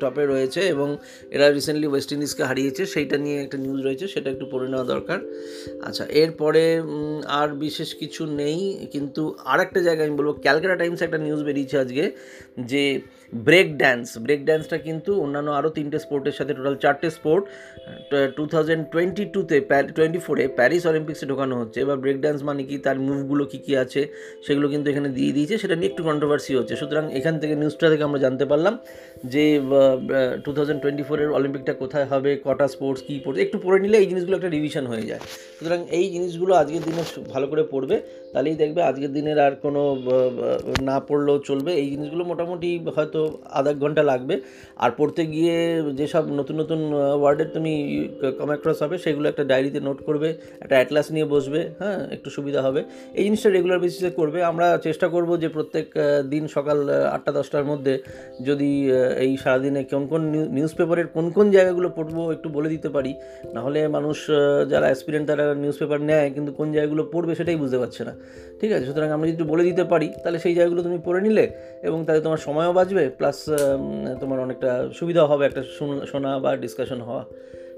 টপে 0.00 0.24
রয়েছে 0.32 0.60
এবং 0.74 0.88
এরা 1.34 1.46
রিসেন্টলি 1.58 1.88
ওয়েস্ট 1.92 2.10
ইন্ডিজকে 2.14 2.42
হারিয়েছে। 2.50 2.82
সেইটা 2.94 3.16
নিয়ে 3.24 3.38
একটা 3.44 3.58
নিউজ 3.64 3.80
রয়েছে, 3.86 4.06
সেটা 4.14 4.28
একটু 4.34 4.46
পড়ে 4.52 4.66
নেওয়া 4.72 4.86
দরকার। 4.92 5.18
আচ্ছা 5.88 6.04
এরপরে 6.22 6.64
আর 7.40 7.48
বিশেষ 7.64 7.90
কিছু 8.00 8.22
নেই, 8.40 8.58
কিন্তু 8.94 9.22
আর 9.52 9.58
একটা 9.66 9.80
জায়গায় 9.86 10.06
আমি 10.08 10.16
বলব 10.20 10.30
ক্যালকাটা 10.44 10.76
টাইমস 10.80 11.00
একটা 11.06 11.18
নিউজ 11.26 11.40
বেরিয়েছে 11.48 11.76
আজকে 11.84 12.04
যে 12.72 12.84
ব্রেক 13.32 13.68
ড্যান্স। 13.80 14.06
ব্রেক 14.24 14.40
ড্যান্সটা 14.48 14.76
কিন্তু 14.86 15.10
অন্যান্য 15.24 15.48
আরও 15.58 15.70
তিনটে 15.78 15.98
স্পোর্টের 16.04 16.34
সাথে 16.38 16.52
টোটাল 16.58 16.76
চারটে 16.84 17.08
স্পোর্ট 17.18 17.44
টু 18.36 18.44
থাউজেন্ড 18.52 18.82
টোয়েন্টি 18.92 19.24
টুতে 19.34 19.56
টোয়েন্টি 19.96 20.20
ফোরে 20.26 20.44
প্যারিস 20.58 20.82
অলিম্পিক্সে 20.90 21.26
ঢোকানো 21.32 21.54
হচ্ছে। 21.60 21.78
এবার 21.84 21.96
ব্রেক 22.02 22.18
ড্যান্স 22.24 22.40
মানে 22.48 22.62
কি? 22.68 22.76
তার 22.86 22.96
মুভগুলো 23.06 23.42
কী 23.50 23.58
কী 23.66 23.72
আছে? 23.84 24.00
সেগুলো 24.46 24.66
কিন্তু 24.72 24.86
এখানে 24.92 25.08
দিয়ে 25.18 25.32
দিয়েছে। 25.36 25.54
সেটা 25.62 25.74
নিয়ে 25.78 25.90
একটু 25.92 26.02
কন্ট্রোভার্সি 26.10 26.52
হচ্ছে। 26.58 26.74
সুতরাং 26.80 27.04
এখান 27.18 27.34
থেকে 27.42 27.54
নিউজটা 27.60 27.86
থেকে 27.92 28.04
আমরা 28.08 28.20
জানতে 28.26 28.44
পারলাম 28.50 28.74
যে 29.32 29.44
টু 30.44 30.50
থাউজেন্ড 30.56 30.80
টোয়েন্টি 30.82 31.04
ফোরের 31.08 31.30
অলিম্পিকটা 31.38 31.72
কোথায় 31.82 32.06
হবে, 32.12 32.30
কটা 32.46 32.66
স্পোর্টস 32.74 33.00
কী 33.06 33.14
পড়ছে 33.24 33.40
একটু 33.46 33.56
পড়ে 33.64 33.78
নিলে 33.84 33.96
এই 34.02 34.06
জিনিসগুলো 34.10 34.36
একটা 34.38 34.50
রিভিশন 34.56 34.84
হয়ে 34.92 35.04
যায়। 35.10 35.22
সুতরাং 35.58 35.80
এই 35.98 36.06
জিনিসগুলো 36.14 36.52
আজকের 36.60 36.82
দিনে 36.88 37.02
ভালো 37.32 37.46
করে 37.50 37.62
পড়বে। 37.72 37.96
তাহলেই 38.32 38.56
দেখবে 38.62 38.80
আজকের 38.90 39.12
দিনের 39.16 39.38
আর 39.46 39.52
কোনো 39.64 39.82
না 40.88 40.96
পড়লেও 41.08 41.36
চলবে। 41.48 41.70
এই 41.82 41.88
জিনিসগুলো 41.94 42.22
মোটামুটি 42.30 42.70
হয়তো 42.96 43.21
আধা 43.58 43.72
ঘণ্টা 43.82 44.02
লাগবে। 44.10 44.34
আর 44.84 44.90
পড়তে 44.98 45.22
গিয়ে 45.34 45.56
যেসব 45.98 46.24
নতুন 46.38 46.56
নতুন 46.62 46.80
ওয়ার্ডের 47.20 47.50
তুমি 47.56 47.72
কম 48.38 48.48
অ্যাক্রস 48.52 48.78
হবে, 48.84 48.96
সেগুলো 49.04 49.26
একটা 49.32 49.44
ডায়েরিতে 49.50 49.80
নোট 49.86 49.98
করবে, 50.08 50.28
একটা 50.64 50.74
অ্যাটলাস 50.78 51.06
নিয়ে 51.14 51.26
বসবে 51.34 51.60
হ্যাঁ 51.80 51.98
একটু 52.16 52.28
সুবিধা 52.36 52.60
হবে। 52.66 52.80
এই 53.18 53.22
জিনিসটা 53.26 53.48
রেগুলার 53.56 53.80
বেসিসে 53.84 54.10
করবে। 54.20 54.38
আমরা 54.50 54.66
চেষ্টা 54.86 55.06
করব 55.14 55.30
যে 55.42 55.48
প্রত্যেক 55.56 55.86
দিন 56.32 56.44
সকাল 56.56 56.78
আটটা, 57.14 57.30
দশটার 57.38 57.66
মধ্যে 57.70 57.94
যদি 58.48 58.70
এই 59.24 59.32
সারাদিনে 59.42 59.82
কোন 59.90 60.02
কোন 60.12 60.22
নিউজ 60.56 60.72
পেপারের 60.78 61.06
কোন 61.16 61.26
কোন 61.36 61.46
জায়গাগুলো 61.56 61.88
পড়ব 61.96 62.16
একটু 62.36 62.48
বলে 62.56 62.68
দিতে 62.74 62.88
পারি। 62.96 63.12
নাহলে 63.54 63.80
মানুষ 63.96 64.18
যারা 64.72 64.86
অ্যাসপিরেন্ট 64.90 65.26
তারা 65.30 65.44
নিউজ 65.62 65.76
পেপার 65.80 66.00
নেয়, 66.10 66.26
কিন্তু 66.34 66.50
কোন 66.58 66.66
জায়গাগুলো 66.76 67.02
পড়বে 67.12 67.32
সেটাই 67.38 67.56
বুঝতে 67.62 67.78
পারছে 67.82 68.02
না। 68.08 68.14
ঠিক 68.60 68.70
আছে? 68.74 68.84
সুতরাং 68.88 69.08
আমরা 69.16 69.26
যদি 69.32 69.44
বলে 69.52 69.62
দিতে 69.68 69.84
পারি, 69.92 70.08
তাহলে 70.22 70.38
সেই 70.44 70.54
জায়গাগুলো 70.58 70.80
তুমি 70.86 70.98
পড়ে 71.06 71.20
নিলে 71.26 71.44
এবং 71.88 71.98
তাতে 72.06 72.20
তোমার 72.26 72.40
সময়ও 72.46 72.72
বাঁচবে 72.78 73.02
প্লাস 73.18 73.38
তোমার 74.20 74.38
অনেকটা 74.40 74.70
সুবিধা 74.92 75.22
হবে 75.26 75.44
একটা 75.46 75.62
শোনা 76.06 76.38
বা 76.38 76.50
ডিসকাশন 76.56 77.00
হওয়া। 77.00 77.24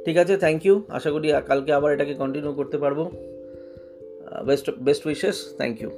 ঠিক 0.05 0.17
আছে 0.17 0.37
থ্যাংক 0.37 0.67
ইউ 0.67 0.83
আশা 0.88 1.11
করি 1.11 1.26
কালকে 1.47 1.73
আবার 1.73 1.91
এটাকে 1.93 2.14
কন্টিনিউ 2.14 2.53
করতে 2.53 2.76
পারব। 2.79 2.99
Best 4.47 4.67
best 4.71 5.07
wishes 5.07 5.37
thank 5.57 5.83
you 5.83 5.91